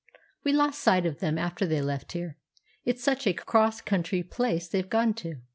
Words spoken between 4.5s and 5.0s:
they've